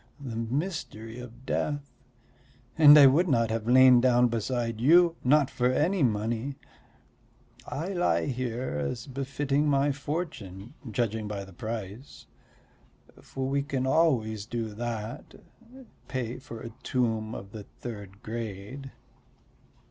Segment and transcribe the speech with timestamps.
[0.19, 1.87] The mystery of death!
[2.75, 6.55] And I would not have lain down beside you not for any money;
[7.67, 12.25] I lie here as befitting my fortune, judging by the price.
[13.21, 15.35] For we can always do that
[16.07, 18.89] pay for a tomb of the third grade."